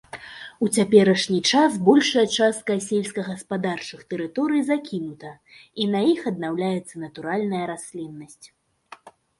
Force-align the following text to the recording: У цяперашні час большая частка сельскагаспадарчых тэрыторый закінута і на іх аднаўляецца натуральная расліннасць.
У 0.67 0.67
цяперашні 0.77 1.37
час 1.51 1.75
большая 1.89 2.23
частка 2.37 2.79
сельскагаспадарчых 2.87 3.99
тэрыторый 4.15 4.61
закінута 4.73 5.31
і 5.85 5.89
на 5.93 5.99
іх 6.15 6.19
аднаўляецца 6.35 6.95
натуральная 7.09 7.65
расліннасць. 7.77 8.45